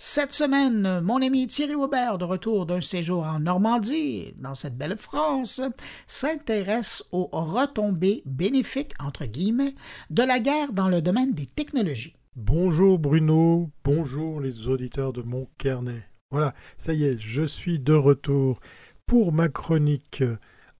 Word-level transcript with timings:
Cette 0.00 0.32
semaine, 0.32 1.00
mon 1.00 1.20
ami 1.20 1.48
Thierry 1.48 1.74
Aubert, 1.74 2.18
de 2.18 2.24
retour 2.24 2.66
d'un 2.66 2.80
séjour 2.80 3.26
en 3.26 3.40
Normandie, 3.40 4.32
dans 4.38 4.54
cette 4.54 4.78
belle 4.78 4.96
France, 4.96 5.60
s'intéresse 6.06 7.02
aux 7.10 7.28
retombées 7.32 8.22
bénéfiques, 8.24 8.94
entre 9.00 9.24
guillemets, 9.24 9.74
de 10.10 10.22
la 10.22 10.38
guerre 10.38 10.72
dans 10.72 10.88
le 10.88 11.02
domaine 11.02 11.32
des 11.32 11.46
technologies. 11.46 12.14
Bonjour 12.36 13.00
Bruno, 13.00 13.70
bonjour 13.82 14.40
les 14.40 14.68
auditeurs 14.68 15.12
de 15.12 15.22
mon 15.22 15.48
carnet. 15.58 16.08
Voilà, 16.30 16.54
ça 16.76 16.92
y 16.92 17.02
est, 17.02 17.20
je 17.20 17.42
suis 17.42 17.80
de 17.80 17.94
retour 17.94 18.60
pour 19.04 19.32
ma 19.32 19.48
chronique 19.48 20.22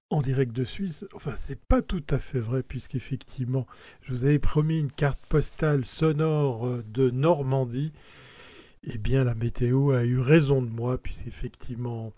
en 0.09 0.21
direct 0.21 0.53
de 0.53 0.63
Suisse. 0.63 1.05
Enfin, 1.13 1.33
c'est 1.35 1.59
pas 1.59 1.81
tout 1.81 2.05
à 2.09 2.19
fait 2.19 2.39
vrai, 2.39 2.63
puisqu'effectivement, 2.63 3.67
je 4.01 4.13
vous 4.13 4.23
avais 4.23 4.39
promis 4.39 4.79
une 4.79 4.93
carte 4.93 5.19
postale 5.27 5.83
sonore 5.83 6.69
de 6.87 7.09
Normandie 7.09 7.91
eh 8.83 8.97
bien 8.97 9.23
la 9.23 9.35
météo 9.35 9.91
a 9.91 10.03
eu 10.03 10.19
raison 10.19 10.61
de 10.61 10.69
moi, 10.69 10.97
puisqu'effectivement, 10.97 12.13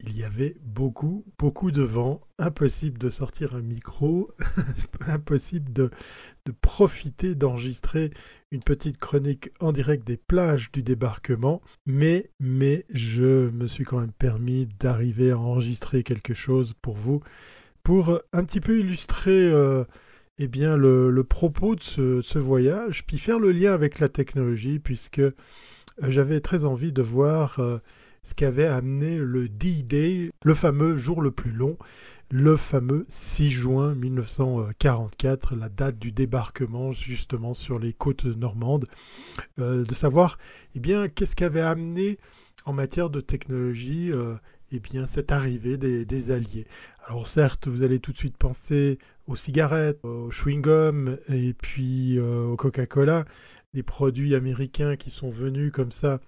il 0.00 0.16
y 0.16 0.22
avait 0.22 0.56
beaucoup, 0.64 1.24
beaucoup 1.38 1.70
de 1.72 1.82
vent, 1.82 2.20
impossible 2.38 2.98
de 2.98 3.10
sortir 3.10 3.54
un 3.54 3.62
micro, 3.62 4.30
impossible 5.08 5.72
de, 5.72 5.90
profiter 6.62 7.34
d'enregistrer 7.34 8.10
une 8.52 8.62
petite 8.62 8.96
chronique 8.96 9.50
en 9.60 9.72
direct 9.72 10.06
des 10.06 10.16
plages 10.16 10.70
du 10.72 10.82
débarquement, 10.82 11.60
mais, 11.84 12.30
mais 12.40 12.86
je 12.90 13.50
me 13.50 13.66
suis 13.66 13.84
quand 13.84 13.98
même 13.98 14.12
permis 14.12 14.66
d'arriver 14.78 15.32
à 15.32 15.38
enregistrer 15.38 16.02
quelque 16.04 16.32
chose 16.32 16.74
pour 16.80 16.96
vous, 16.96 17.20
pour 17.82 18.20
un 18.32 18.44
petit 18.44 18.60
peu 18.60 18.78
illustrer 18.78 19.50
euh, 19.50 19.84
eh 20.38 20.48
bien, 20.48 20.76
le, 20.76 21.22
propos 21.24 21.74
de 21.74 21.82
ce, 21.82 22.38
voyage, 22.38 23.04
puis 23.04 23.18
faire 23.18 23.40
le 23.40 23.50
lien 23.50 23.74
avec 23.74 23.98
la 23.98 24.08
technologie, 24.08 24.78
puisque 24.78 25.22
j'avais 26.02 26.40
très 26.40 26.64
envie 26.64 26.92
de 26.92 27.02
voir 27.02 27.58
euh, 27.58 27.78
ce 28.22 28.34
qu'avait 28.34 28.66
amené 28.66 29.18
le 29.18 29.48
D-Day, 29.48 30.30
le 30.44 30.54
fameux 30.54 30.96
jour 30.96 31.22
le 31.22 31.30
plus 31.30 31.52
long, 31.52 31.76
le 32.30 32.56
fameux 32.56 33.04
6 33.08 33.50
juin 33.50 33.94
1944, 33.94 35.56
la 35.56 35.68
date 35.68 35.98
du 35.98 36.12
débarquement 36.12 36.92
justement 36.92 37.54
sur 37.54 37.78
les 37.78 37.92
côtes 37.92 38.26
normandes, 38.26 38.86
euh, 39.58 39.84
de 39.84 39.94
savoir 39.94 40.38
eh 40.74 40.80
bien 40.80 41.08
qu'est-ce 41.08 41.34
qu'avait 41.34 41.60
amené 41.60 42.18
en 42.64 42.72
matière 42.72 43.10
de 43.10 43.20
technologie 43.20 44.12
eh 44.72 44.80
bien 44.80 45.06
cette 45.06 45.32
arrivée 45.32 45.78
des, 45.78 46.30
Alliés. 46.30 46.66
Alors 47.06 47.26
certes, 47.26 47.66
vous 47.66 47.82
allez 47.82 47.98
tout 47.98 48.12
de 48.12 48.18
suite 48.18 48.36
penser 48.36 48.98
aux 49.26 49.36
cigarettes, 49.36 49.98
aux 50.02 50.30
chewing-gum 50.30 51.16
et 51.30 51.54
puis 51.54 52.20
au 52.20 52.56
Coca-Cola, 52.56 53.24
des 53.74 53.82
produits 53.82 54.34
américains 54.34 54.96
qui 54.96 55.10
sont 55.10 55.30
venus 55.30 55.72
comme 55.72 55.92
ça, 55.92 56.20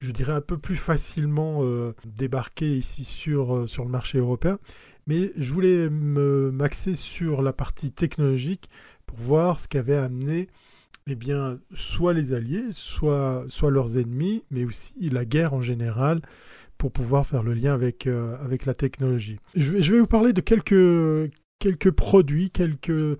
je 0.00 0.12
dirais 0.12 0.32
un 0.32 0.40
peu 0.40 0.58
plus 0.58 0.76
facilement 0.76 1.58
euh, 1.62 1.94
débarquer 2.04 2.76
ici 2.76 3.04
sur, 3.04 3.54
euh, 3.54 3.66
sur 3.66 3.84
le 3.84 3.90
marché 3.90 4.18
européen. 4.18 4.58
Mais 5.06 5.32
je 5.36 5.52
voulais 5.52 5.90
m'axer 5.90 6.94
sur 6.94 7.42
la 7.42 7.52
partie 7.52 7.90
technologique 7.90 8.68
pour 9.06 9.18
voir 9.18 9.58
ce 9.58 9.68
qu'avait 9.68 9.96
amené 9.96 10.48
eh 11.06 11.16
bien, 11.16 11.58
soit 11.72 12.12
les 12.12 12.32
alliés, 12.32 12.70
soit, 12.70 13.44
soit 13.48 13.70
leurs 13.70 13.98
ennemis, 13.98 14.44
mais 14.50 14.64
aussi 14.64 14.92
la 15.10 15.24
guerre 15.24 15.54
en 15.54 15.62
général, 15.62 16.20
pour 16.78 16.92
pouvoir 16.92 17.26
faire 17.26 17.42
le 17.42 17.52
lien 17.52 17.74
avec, 17.74 18.06
euh, 18.06 18.36
avec 18.44 18.64
la 18.64 18.74
technologie. 18.74 19.38
Je 19.56 19.72
vais, 19.72 19.82
je 19.82 19.92
vais 19.92 20.00
vous 20.00 20.06
parler 20.06 20.32
de 20.32 20.40
quelques, 20.40 21.32
quelques 21.58 21.90
produits, 21.90 22.50
quelques 22.50 23.18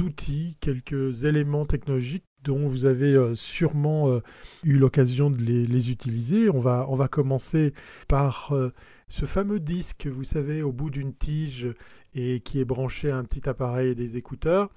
outils, 0.00 0.56
quelques 0.60 1.24
éléments 1.24 1.64
technologiques 1.64 2.24
dont 2.44 2.68
vous 2.68 2.84
avez 2.84 3.14
euh, 3.14 3.34
sûrement 3.34 4.08
euh, 4.08 4.20
eu 4.62 4.78
l'occasion 4.78 5.30
de 5.30 5.42
les, 5.42 5.90
utiliser. 5.90 6.50
On 6.50 6.60
va, 6.60 6.86
on 6.88 6.94
va 6.94 7.08
commencer 7.08 7.72
par 8.06 8.52
euh, 8.52 8.72
ce 9.08 9.24
fameux 9.24 9.60
disque, 9.60 10.06
vous 10.06 10.24
savez, 10.24 10.62
au 10.62 10.72
bout 10.72 10.90
d'une 10.90 11.14
tige 11.14 11.68
et 12.14 12.40
qui 12.40 12.60
est 12.60 12.64
branché 12.64 13.10
à 13.10 13.16
un 13.16 13.24
petit 13.24 13.48
appareil 13.48 13.90
et 13.90 13.94
des 13.94 14.16
écouteurs. 14.16 14.70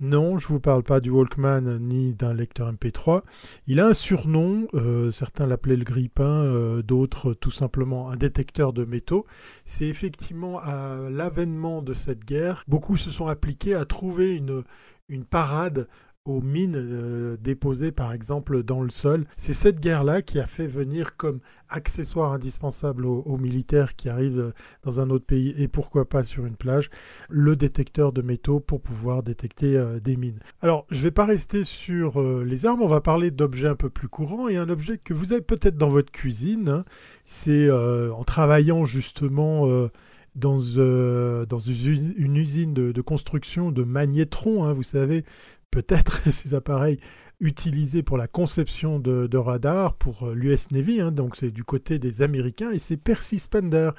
Non, 0.00 0.38
je 0.38 0.46
ne 0.46 0.54
vous 0.54 0.60
parle 0.60 0.82
pas 0.82 0.98
du 0.98 1.10
Walkman 1.10 1.78
ni 1.78 2.12
d'un 2.12 2.34
lecteur 2.34 2.72
MP3. 2.72 3.22
Il 3.68 3.78
a 3.78 3.86
un 3.86 3.94
surnom, 3.94 4.66
certains 5.12 5.46
l'appelaient 5.46 5.76
le 5.76 5.84
grippin, 5.84 6.80
d'autres 6.80 7.34
tout 7.34 7.52
simplement 7.52 8.10
un 8.10 8.16
détecteur 8.16 8.72
de 8.72 8.84
métaux. 8.84 9.26
C'est 9.64 9.86
effectivement 9.86 10.58
à 10.58 11.08
l'avènement 11.08 11.82
de 11.82 11.94
cette 11.94 12.24
guerre, 12.24 12.64
beaucoup 12.66 12.96
se 12.96 13.10
sont 13.10 13.28
appliqués 13.28 13.74
à 13.74 13.84
trouver 13.84 14.34
une, 14.34 14.64
une 15.08 15.24
parade 15.24 15.86
aux 16.24 16.40
mines 16.40 16.76
euh, 16.76 17.36
déposées 17.40 17.90
par 17.90 18.12
exemple 18.12 18.62
dans 18.62 18.82
le 18.82 18.90
sol. 18.90 19.24
C'est 19.36 19.52
cette 19.52 19.80
guerre-là 19.80 20.22
qui 20.22 20.38
a 20.38 20.46
fait 20.46 20.66
venir 20.66 21.16
comme 21.16 21.40
accessoire 21.68 22.32
indispensable 22.32 23.06
aux, 23.06 23.36
militaires 23.38 23.96
qui 23.96 24.08
arrivent 24.08 24.38
euh, 24.38 24.52
dans 24.84 25.00
un 25.00 25.10
autre 25.10 25.24
pays 25.24 25.54
et 25.56 25.66
pourquoi 25.66 26.08
pas 26.08 26.22
sur 26.22 26.46
une 26.46 26.56
plage, 26.56 26.90
le 27.28 27.56
détecteur 27.56 28.12
de 28.12 28.22
métaux 28.22 28.60
pour 28.60 28.80
pouvoir 28.80 29.22
détecter 29.22 29.76
euh, 29.76 29.98
des 29.98 30.16
mines. 30.16 30.38
Alors 30.60 30.86
je 30.90 30.98
ne 30.98 31.02
vais 31.02 31.10
pas 31.10 31.24
rester 31.24 31.64
sur 31.64 32.22
les 32.22 32.66
armes, 32.66 32.82
on 32.82 32.86
va 32.86 33.00
parler 33.00 33.30
d'objets 33.30 33.68
un 33.68 33.74
peu 33.74 33.90
plus 33.90 34.08
courants 34.08 34.48
et 34.48 34.56
un 34.56 34.68
objet 34.68 34.98
que 34.98 35.14
vous 35.14 35.32
avez 35.32 35.42
peut-être 35.42 35.76
dans 35.76 35.88
votre 35.88 36.12
cuisine. 36.12 36.68
Hein. 36.68 36.84
C'est 37.24 37.70
en 37.70 38.24
travaillant 38.24 38.84
justement 38.84 39.88
dans, 40.34 40.58
une 40.58 42.36
usine 42.36 42.74
de, 42.74 43.00
construction 43.00 43.70
de 43.70 43.82
magnétrons, 43.82 44.64
hein, 44.64 44.72
vous 44.72 44.82
savez, 44.82 45.24
peut-être 45.72 46.20
ces 46.30 46.54
appareils 46.54 47.00
utilisés 47.40 48.04
pour 48.04 48.16
la 48.16 48.28
conception 48.28 49.00
de, 49.00 49.36
radars 49.36 49.94
pour 49.94 50.28
euh, 50.28 50.34
l'US 50.34 50.70
Navy, 50.70 51.00
hein, 51.00 51.10
donc 51.10 51.34
c'est 51.34 51.50
du 51.50 51.64
côté 51.64 51.98
des 51.98 52.22
Américains, 52.22 52.70
et 52.70 52.78
c'est 52.78 52.96
Percy 52.96 53.40
Spender 53.40 53.90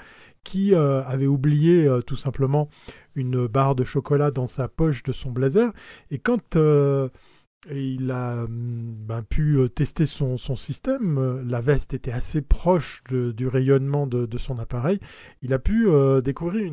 qui 0.46 0.74
euh, 0.74 1.04
avait 1.04 1.28
oublié 1.28 1.86
euh, 1.86 2.02
tout 2.02 2.16
simplement 2.16 2.70
une 3.16 3.48
barre 3.48 3.76
de 3.76 3.84
chocolat 3.84 4.32
dans 4.32 4.48
sa 4.48 4.70
poche 4.70 5.04
de 5.04 5.12
son 5.12 5.32
blazer, 5.32 5.74
et 6.10 6.20
quand 6.20 6.58
il 7.70 8.12
a 8.12 8.44
hum, 8.44 8.96
ben, 9.06 9.24
pu 9.24 9.60
tester 9.76 10.06
son, 10.06 10.38
système, 10.56 11.44
la 11.46 11.60
veste 11.60 11.94
était 11.94 12.12
assez 12.14 12.42
proche 12.42 13.04
du 13.10 13.48
rayonnement 13.48 14.08
de, 14.08 14.38
son 14.38 14.58
appareil, 14.58 15.00
il 15.42 15.54
a 15.54 15.60
pu 15.60 15.88
découvrir 16.24 16.72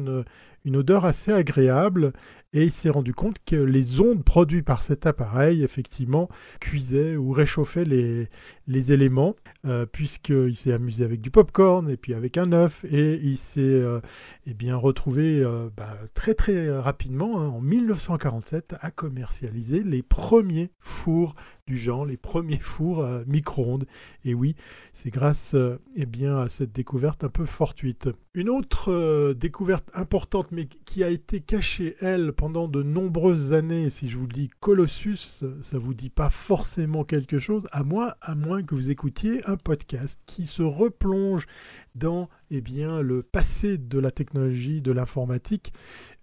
une 0.64 0.76
odeur 0.76 1.04
assez 1.04 1.32
agréable 1.32 2.12
et 2.52 2.64
il 2.64 2.72
s'est 2.72 2.90
rendu 2.90 3.14
compte 3.14 3.36
que 3.46 3.56
les 3.56 4.00
ondes 4.00 4.24
produites 4.24 4.64
par 4.64 4.82
cet 4.82 5.06
appareil, 5.06 5.62
effectivement, 5.62 6.28
cuisaient 6.60 7.16
ou 7.16 7.30
réchauffaient 7.30 7.84
les, 7.84 8.28
les 8.66 8.92
éléments, 8.92 9.36
euh, 9.66 9.86
puisqu'il 9.86 10.56
s'est 10.56 10.72
amusé 10.72 11.04
avec 11.04 11.20
du 11.20 11.30
popcorn 11.30 11.88
et 11.88 11.96
puis 11.96 12.14
avec 12.14 12.38
un 12.38 12.52
œuf, 12.52 12.84
et 12.84 13.20
il 13.22 13.36
s'est 13.36 13.60
euh, 13.60 14.00
eh 14.46 14.54
bien 14.54 14.76
retrouvé 14.76 15.42
euh, 15.44 15.68
bah, 15.76 15.96
très 16.14 16.34
très 16.34 16.70
rapidement, 16.70 17.40
hein, 17.40 17.48
en 17.48 17.60
1947, 17.60 18.74
à 18.80 18.90
commercialiser 18.90 19.82
les 19.82 20.02
premiers 20.02 20.70
fours 20.78 21.34
du 21.66 21.76
genre, 21.78 22.04
les 22.04 22.16
premiers 22.16 22.58
fours 22.58 23.06
micro-ondes. 23.28 23.86
Et 24.24 24.34
oui, 24.34 24.56
c'est 24.92 25.10
grâce 25.10 25.54
eh 25.94 26.06
bien, 26.06 26.38
à 26.38 26.48
cette 26.48 26.72
découverte 26.72 27.22
un 27.22 27.28
peu 27.28 27.44
fortuite. 27.44 28.08
Une 28.34 28.48
autre 28.48 29.32
découverte 29.34 29.88
importante, 29.94 30.48
mais 30.50 30.66
qui 30.66 31.04
a 31.04 31.08
été 31.08 31.40
cachée, 31.40 31.94
elle, 32.00 32.32
pendant 32.40 32.68
de 32.68 32.82
nombreuses 32.82 33.52
années, 33.52 33.90
si 33.90 34.08
je 34.08 34.16
vous 34.16 34.26
dis 34.26 34.48
Colossus, 34.60 35.44
ça 35.60 35.78
vous 35.78 35.92
dit 35.92 36.08
pas 36.08 36.30
forcément 36.30 37.04
quelque 37.04 37.38
chose, 37.38 37.66
à 37.70 37.84
moins, 37.84 38.14
à 38.22 38.34
moins 38.34 38.62
que 38.62 38.74
vous 38.74 38.88
écoutiez 38.88 39.44
un 39.46 39.58
podcast 39.58 40.18
qui 40.24 40.46
se 40.46 40.62
replonge 40.62 41.46
dans 41.94 42.30
eh 42.50 42.62
bien, 42.62 43.02
le 43.02 43.22
passé 43.22 43.76
de 43.76 43.98
la 43.98 44.10
technologie, 44.10 44.80
de 44.80 44.90
l'informatique. 44.90 45.74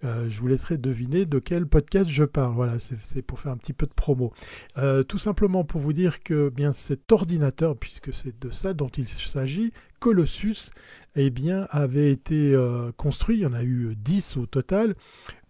Euh, 0.04 0.28
je 0.28 0.40
vous 0.40 0.48
laisserai 0.48 0.80
deviner 0.80 1.28
de 1.28 1.38
quel 1.38 1.68
podcast 1.68 2.10
je 2.10 2.24
parle. 2.24 2.56
Voilà, 2.56 2.78
c'est 2.80 3.22
pour 3.22 3.40
faire 3.40 3.52
un 3.52 3.58
petit 3.58 3.74
peu 3.74 3.86
de 3.86 3.94
promo. 3.94 4.34
Euh, 4.80 5.04
tout 5.04 5.20
simplement 5.20 5.66
pour 5.66 5.82
vous 5.82 5.94
dire 5.94 6.24
que 6.24 6.50
bien 6.50 6.74
cet 6.74 7.12
ordinateur, 7.12 7.78
puisque 7.78 8.12
c'est 8.12 8.40
de 8.40 8.50
ça 8.50 8.74
dont 8.74 8.90
il 8.90 9.06
s'agit, 9.06 9.72
Colossus, 10.00 10.72
eh 11.16 11.30
bien, 11.30 11.68
avait 11.70 12.12
été 12.12 12.56
euh, 12.56 12.92
construit, 12.98 13.38
il 13.38 13.42
y 13.42 13.46
en 13.46 13.54
a 13.54 13.64
eu 13.64 13.96
10 13.96 14.38
au 14.38 14.48
total, 14.48 14.96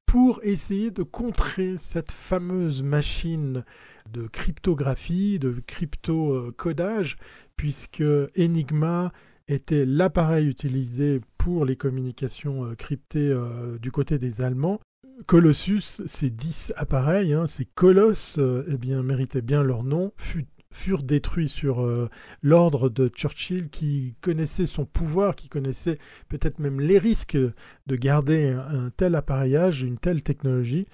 pour 0.07 0.39
essayer 0.42 0.89
de 0.89 1.04
contrer 1.04 1.75
cette 1.77 2.12
fameuse 2.12 2.81
machine 2.81 3.63
de 4.12 4.25
cryptographie, 4.25 5.38
de 5.38 5.62
crypto-codage, 5.68 7.18
puisque 7.57 8.04
Enigma 8.38 9.12
était 9.50 9.86
l'appareil 9.86 10.48
utilisé 10.48 11.21
pour 11.38 11.65
les 11.65 11.75
communications 11.75 12.65
euh, 12.65 12.75
cryptées 12.75 13.30
euh, 13.30 13.77
du 13.80 13.92
côté 13.92 14.18
des 14.18 14.42
Allemands. 14.42 14.80
Colossus, 15.25 16.01
ces 16.06 16.30
10 16.30 16.74
appareils, 16.77 17.33
hein, 17.33 17.45
ces 17.45 17.65
colosses, 17.65 18.38
euh, 18.39 18.65
eh 18.71 18.77
bien, 18.77 19.03
méritaient 19.03 19.42
bien 19.42 19.62
leur 19.62 19.83
nom, 19.83 20.13
fut 20.15 20.45
furent 20.77 21.03
détruits 21.03 21.50
sur 21.50 21.83
euh, 21.83 22.07
l'ordre 22.41 22.89
de 22.89 23.07
Churchill 23.07 23.69
qui 23.69 24.15
connaissait 24.21 24.68
son 24.68 24.85
pouvoir, 24.85 25.35
qui 25.35 25.50
connaissait 25.50 25.97
peut-être 26.29 26.59
même 26.59 26.79
les 26.79 27.00
risques 27.00 27.38
de 27.38 27.95
garder 27.95 28.50
un, 28.50 28.91
tel 28.91 29.15
appareillage, 29.15 29.81
une 29.81 29.97
telle 29.97 30.21
technologie. 30.21 30.85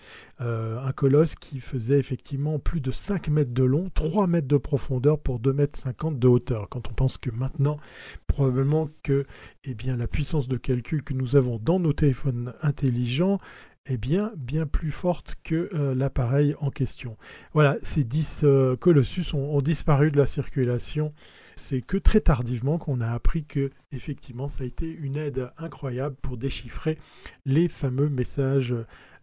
Euh, 0.42 0.84
un 0.84 0.92
colosse 0.92 1.36
qui 1.36 1.60
faisait 1.60 2.00
effectivement 2.00 2.60
plus 2.60 2.82
de 2.82 2.92
5 2.92 3.28
mètres 3.30 3.54
de 3.54 3.64
long, 3.64 3.90
3 3.94 4.28
mètres 4.28 4.48
de 4.48 4.58
profondeur 4.58 5.20
pour 5.20 5.40
2 5.40 5.54
mètres 5.54 5.78
50 5.78 6.18
de 6.18 6.28
hauteur. 6.28 6.70
Quand 6.70 6.90
on 6.90 6.94
pense 6.94 7.18
que 7.18 7.30
maintenant, 7.30 7.78
probablement 8.28 8.90
que 9.04 9.26
eh 9.64 9.76
bien, 9.76 9.96
la 9.96 10.08
puissance 10.08 10.48
de 10.48 10.58
calcul 10.58 11.04
que 11.04 11.14
nous 11.14 11.36
avons 11.36 11.60
dans 11.60 11.80
nos 11.80 11.94
téléphones 11.94 12.54
intelligents 12.62 13.38
est 13.86 13.98
bien, 13.98 14.32
bien 14.38 14.66
plus 14.66 14.92
forte 14.92 15.36
que 15.44 15.70
euh, 15.74 15.94
l'appareil 15.94 16.56
en 16.60 16.70
question. 16.70 17.18
Voilà, 17.54 17.78
ces 17.82 18.04
10 18.04 18.42
euh, 18.44 18.76
Colossus 18.76 19.34
ont, 19.34 19.62
disparu 19.62 20.12
de 20.12 20.18
la 20.18 20.28
circulation. 20.28 21.14
C'est 21.56 21.82
que 21.82 21.98
très 21.98 22.22
tardivement 22.22 22.78
qu'on 22.78 23.02
a 23.02 23.10
appris 23.10 23.46
que, 23.46 23.72
effectivement, 23.92 24.48
ça 24.48 24.64
a 24.64 24.68
été 24.68 24.92
une 24.92 25.18
aide 25.18 25.52
incroyable 25.58 26.16
pour 26.22 26.38
déchiffrer 26.38 26.98
les 27.46 27.68
fameux 27.68 28.10
messages 28.10 28.76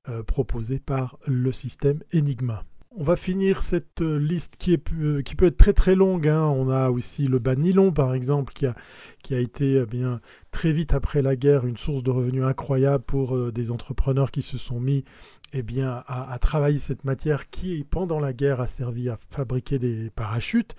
euh, 0.08 0.22
proposés 0.22 0.80
par 0.80 1.18
le 1.26 1.52
système 1.52 2.00
Enigma. 2.14 2.64
On 2.96 3.04
va 3.04 3.14
finir 3.14 3.62
cette 3.62 4.00
euh, 4.00 4.18
liste 4.18 4.56
euh, 4.66 5.22
qui 5.22 5.36
peut 5.36 5.46
être 5.46 5.56
très 5.56 5.72
très 5.72 5.94
longue. 5.94 6.26
Hein. 6.26 6.42
On 6.42 6.68
a 6.68 6.90
aussi 6.90 7.26
le 7.26 7.38
bas 7.38 7.54
nylon 7.54 7.92
par 7.92 8.14
exemple 8.14 8.52
qui 8.52 8.66
a, 8.66 8.74
qui 9.22 9.32
a 9.32 9.38
été 9.38 9.76
eh 9.76 10.04
très 10.50 10.72
vite 10.72 10.92
après 10.92 11.22
la 11.22 11.36
guerre 11.36 11.66
une 11.66 11.76
source 11.76 12.02
de 12.02 12.10
revenus 12.10 12.42
incroyable 12.42 13.04
pour 13.04 13.36
euh, 13.36 13.52
des 13.52 13.70
entrepreneurs 13.70 14.32
qui 14.32 14.42
se 14.42 14.58
sont 14.58 14.80
mis 14.80 15.04
eh 15.52 15.64
à, 15.84 16.36
travailler 16.40 16.80
cette 16.80 17.04
matière 17.04 17.48
qui, 17.48 17.84
pendant 17.88 18.18
la 18.18 18.32
guerre, 18.32 18.60
a 18.60 18.66
servi 18.66 19.08
à 19.08 19.18
fabriquer 19.30 19.78
des 19.78 20.10
parachutes. 20.10 20.76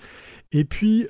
Et 0.54 0.64
puis, 0.64 1.08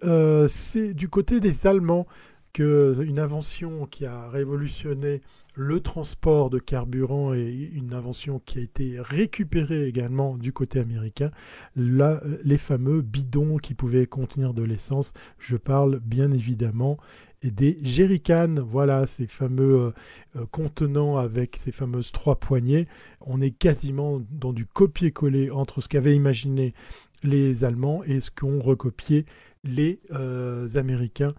c'est 0.48 0.96
du 0.96 1.10
côté 1.10 1.40
des 1.40 1.68
Allemands 1.68 2.08
qu'une 2.54 3.20
invention 3.20 3.86
qui 3.86 4.06
a 4.06 4.30
révolutionné 4.30 5.22
le 5.56 5.82
transport 5.82 6.50
de 6.50 6.60
carburant 6.60 7.34
est 7.34 7.72
une 7.74 7.94
invention 7.94 8.40
qui 8.40 8.60
a 8.60 8.62
été 8.62 9.00
récupérée 9.00 9.86
également 9.86 10.38
du 10.38 10.54
côté 10.54 10.80
américain. 10.80 11.32
Les 11.76 12.58
fameux 12.58 13.02
bidons 13.02 13.58
qui 13.58 13.74
pouvaient 13.74 14.06
contenir 14.06 14.54
de 14.54 14.64
l'essence, 14.64 15.12
je 15.40 15.58
parle 15.58 16.00
bien 16.00 16.32
évidemment 16.32 16.98
des 17.44 17.80
jerrycans, 17.82 18.56
voilà 18.60 19.08
ces 19.08 19.26
fameux 19.26 19.80
euh, 19.80 19.92
euh, 20.36 20.46
contenants 20.52 21.18
avec 21.18 21.56
ces 21.58 21.72
fameuses 21.72 22.12
trois 22.12 22.40
poignées. 22.40 22.88
On 23.20 23.42
est 23.42 23.52
quasiment 23.52 24.22
dans 24.30 24.54
du 24.54 24.66
copier-coller 24.66 25.50
entre 25.50 25.82
ce 25.82 25.90
qu'avaient 25.90 26.16
imaginé 26.16 26.74
les 27.24 27.64
Allemands 27.64 28.04
et 28.04 28.22
ce 28.22 28.30
qu'ont 28.30 28.62
recopié 28.62 29.26
les 29.64 30.00
euh, 30.12 30.68
Américains. 30.76 31.34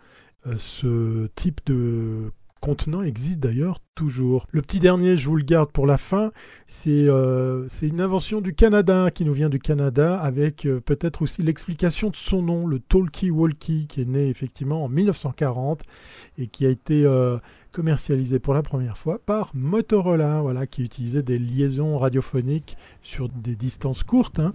Ce 0.57 1.29
type 1.37 1.61
de 1.67 2.33
contenant 2.63 3.03
existe 3.03 3.41
d'ailleurs 3.41 3.81
toujours. 3.97 4.47
Le 4.53 4.63
petit 4.63 4.79
dernier, 4.79 5.17
je 5.17 5.27
vous 5.29 5.37
le 5.37 5.43
garde 5.43 5.73
pour 5.73 5.85
la 5.85 5.99
fin, 5.99 6.31
c'est 6.69 7.09
euh, 7.09 7.67
une 7.83 8.01
invention 8.01 8.41
du 8.41 8.55
Canada, 8.55 9.11
qui 9.11 9.25
nous 9.25 9.35
vient 9.35 9.49
du 9.49 9.59
Canada, 9.59 10.17
avec 10.17 10.65
euh, 10.65 10.81
peut-être 10.81 11.23
aussi 11.23 11.43
l'explication 11.43 12.09
de 12.09 12.17
son 12.17 12.41
nom, 12.41 12.67
le 12.69 12.79
talkie-walkie, 12.79 13.89
qui 13.89 14.01
est 14.01 14.09
né 14.09 14.29
effectivement 14.29 14.85
en 14.85 14.89
1940 14.89 15.83
et 16.39 16.47
qui 16.47 16.65
a 16.65 16.69
été 16.69 17.05
euh, 17.05 17.37
commercialisé 17.73 18.39
pour 18.39 18.55
la 18.55 18.63
première 18.63 18.99
fois 18.99 19.19
par 19.19 19.51
Motorola, 19.55 20.41
voilà, 20.43 20.67
qui 20.67 20.83
utilisait 20.83 21.23
des 21.23 21.39
liaisons 21.39 21.97
radiophoniques 21.99 22.77
sur 23.03 23.29
des 23.29 23.57
distances 23.57 24.03
courtes. 24.03 24.39
Hein. 24.39 24.53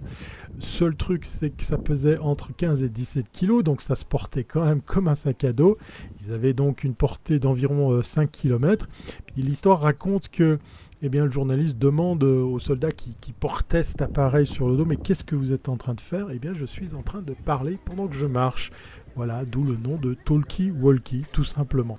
Seul 0.60 0.96
truc, 0.96 1.24
c'est 1.24 1.50
que 1.50 1.64
ça 1.64 1.76
pesait 1.76 2.18
entre 2.18 2.54
15 2.54 2.82
et 2.82 2.88
17 2.88 3.26
kg, 3.32 3.62
donc 3.62 3.82
ça 3.82 3.96
se 3.96 4.04
portait 4.04 4.44
quand 4.44 4.64
même 4.64 4.80
comme 4.80 5.08
un 5.08 5.14
sac 5.14 5.44
à 5.44 5.52
dos. 5.52 5.76
Ils 6.20 6.32
avaient 6.32 6.54
donc 6.54 6.84
une 6.84 6.94
portée 6.94 7.38
d'environ 7.38 8.00
5 8.00 8.22
euh, 8.22 8.26
km. 8.30 8.88
L'histoire 9.36 9.80
raconte 9.80 10.28
que 10.28 10.58
eh 11.02 11.08
bien, 11.08 11.24
le 11.24 11.30
journaliste 11.30 11.78
demande 11.78 12.24
aux 12.24 12.58
soldats 12.58 12.90
qui, 12.90 13.14
qui, 13.20 13.32
portaient 13.32 13.84
cet 13.84 14.02
appareil 14.02 14.46
sur 14.46 14.68
le 14.68 14.76
dos, 14.76 14.84
mais 14.84 14.96
qu'est-ce 14.96 15.22
que 15.22 15.36
vous 15.36 15.52
êtes 15.52 15.68
en 15.68 15.76
train 15.76 15.94
de 15.94 16.00
faire? 16.00 16.26
Eh 16.32 16.40
bien, 16.40 16.54
je 16.54 16.64
suis 16.64 16.94
en 16.94 17.02
train 17.02 17.22
de 17.22 17.34
parler 17.34 17.78
pendant 17.84 18.08
que 18.08 18.16
je 18.16 18.26
marche. 18.26 18.72
Voilà, 19.14 19.44
d'où 19.44 19.62
le 19.62 19.76
nom 19.76 19.96
de 19.96 20.14
Talkie 20.14 20.72
Walkie, 20.72 21.24
tout 21.32 21.44
simplement. 21.44 21.98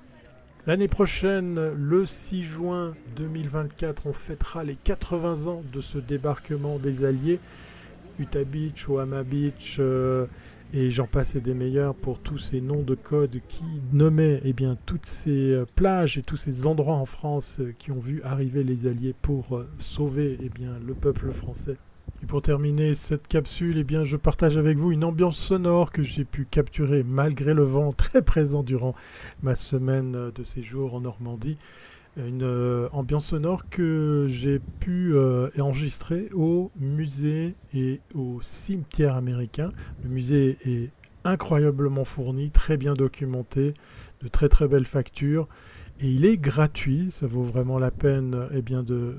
L'année 0.70 0.86
prochaine, 0.86 1.72
le 1.72 2.06
6 2.06 2.44
juin 2.44 2.94
2024, 3.16 4.06
on 4.06 4.12
fêtera 4.12 4.62
les 4.62 4.76
80 4.76 5.48
ans 5.48 5.64
de 5.72 5.80
ce 5.80 5.98
débarquement 5.98 6.78
des 6.78 7.04
Alliés. 7.04 7.40
Utah 8.20 8.44
Beach, 8.44 8.88
Oama 8.88 9.24
Beach, 9.24 9.78
euh, 9.80 10.26
et 10.72 10.92
j'en 10.92 11.08
passe 11.08 11.34
des 11.34 11.54
meilleurs 11.54 11.96
pour 11.96 12.20
tous 12.20 12.38
ces 12.38 12.60
noms 12.60 12.84
de 12.84 12.94
code 12.94 13.40
qui 13.48 13.64
nommaient 13.92 14.40
eh 14.44 14.52
bien, 14.52 14.78
toutes 14.86 15.06
ces 15.06 15.54
euh, 15.54 15.66
plages 15.74 16.18
et 16.18 16.22
tous 16.22 16.36
ces 16.36 16.68
endroits 16.68 16.94
en 16.94 17.04
France 17.04 17.56
euh, 17.58 17.74
qui 17.76 17.90
ont 17.90 17.98
vu 17.98 18.22
arriver 18.22 18.62
les 18.62 18.86
Alliés 18.86 19.16
pour 19.20 19.64
sauver 19.80 20.38
eh 20.40 20.50
bien, 20.50 20.78
le 20.86 20.94
peuple 20.94 21.32
français. 21.32 21.78
Et 22.22 22.26
pour 22.26 22.42
terminer 22.42 22.94
cette 22.94 23.26
capsule, 23.28 23.78
eh 23.78 23.84
bien, 23.84 24.04
je 24.04 24.18
partage 24.18 24.58
avec 24.58 24.76
vous 24.76 24.92
une 24.92 25.04
ambiance 25.04 25.38
sonore 25.38 25.90
que 25.90 26.02
j'ai 26.02 26.26
pu 26.26 26.44
capturer 26.44 27.02
malgré 27.02 27.54
le 27.54 27.62
vent 27.62 27.92
très 27.92 28.20
présent 28.20 28.62
durant 28.62 28.94
ma 29.42 29.54
semaine 29.54 30.30
de 30.30 30.44
séjour 30.44 30.94
en 30.94 31.00
Normandie. 31.00 31.56
Une 32.18 32.42
euh, 32.42 32.88
ambiance 32.92 33.26
sonore 33.26 33.70
que 33.70 34.26
j'ai 34.28 34.58
pu 34.80 35.14
euh, 35.14 35.48
enregistrer 35.58 36.28
au 36.34 36.70
musée 36.78 37.54
et 37.72 38.00
au 38.14 38.40
cimetière 38.42 39.16
américain. 39.16 39.72
Le 40.04 40.10
musée 40.10 40.58
est 40.66 40.90
incroyablement 41.24 42.04
fourni, 42.04 42.50
très 42.50 42.76
bien 42.76 42.92
documenté, 42.92 43.72
de 44.22 44.28
très 44.28 44.50
très 44.50 44.68
belles 44.68 44.84
factures 44.84 45.48
et 46.00 46.08
il 46.08 46.24
est 46.24 46.36
gratuit. 46.36 47.08
Ça 47.10 47.26
vaut 47.26 47.44
vraiment 47.44 47.78
la 47.78 47.90
peine 47.90 48.48
eh 48.52 48.62
bien, 48.62 48.82
de, 48.82 49.14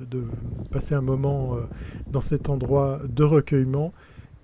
passer 0.72 0.96
un 0.96 1.02
moment 1.02 1.56
euh, 1.56 1.62
dans 2.08 2.22
cet 2.22 2.50
endroit 2.50 3.00
de 3.08 3.24
recueillement 3.24 3.94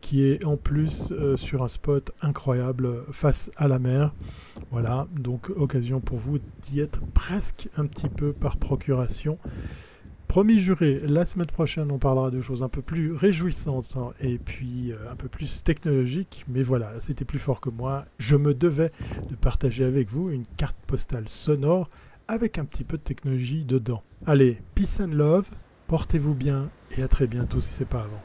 qui 0.02 0.26
est 0.26 0.46
en 0.46 0.58
plus 0.58 1.12
euh, 1.12 1.36
sur 1.38 1.64
un 1.64 1.68
spot 1.68 2.12
incroyable 2.22 3.04
face 3.12 3.52
à 3.58 3.68
la 3.68 3.80
mer. 3.80 4.14
Voilà, 4.72 5.08
donc 5.16 5.50
occasion 5.56 6.00
pour 6.00 6.18
vous 6.18 6.40
d'y 6.64 6.80
être 6.80 7.02
presque 7.14 7.70
un 7.78 7.86
petit 7.86 8.10
peu 8.10 8.34
par 8.34 8.58
procuration. 8.58 9.38
Promis 10.28 10.60
juré, 10.60 11.02
la 11.06 11.26
semaine 11.26 11.48
prochaine 11.48 11.90
on 11.90 12.00
parlera 12.00 12.32
de 12.32 12.42
choses 12.42 12.62
un 12.62 12.68
peu 12.70 12.82
plus 12.82 13.14
réjouissantes 13.14 13.96
hein, 13.96 14.10
et 14.20 14.38
puis 14.38 14.92
euh, 14.92 15.12
un 15.12 15.16
peu 15.16 15.30
plus 15.30 15.64
technologiques. 15.64 16.46
Mais 16.48 16.64
voilà, 16.64 17.00
c'était 17.00 17.26
plus 17.26 17.40
fort 17.40 17.62
que 17.62 17.70
moi. 17.70 18.06
Je 18.20 18.36
me 18.36 18.54
devais 18.54 18.92
de 19.30 19.36
partager 19.36 19.84
avec 19.84 20.10
vous 20.10 20.30
une 20.30 20.46
carte 20.58 20.78
postale 20.86 21.30
sonore 21.30 21.90
avec 22.28 22.58
un 22.58 22.66
petit 22.66 22.84
peu 22.84 22.98
de 22.98 23.04
technologie 23.04 23.64
dedans. 23.66 24.04
Allez, 24.26 24.62
peace 24.76 25.02
and 25.02 25.14
love, 25.14 25.46
portez-vous 25.88 26.36
bien 26.36 26.70
et 26.98 27.04
à 27.04 27.08
très 27.08 27.28
bientôt 27.28 27.62
si 27.62 27.74
c'est 27.74 27.86
pas 27.86 28.02
avant. 28.02 28.22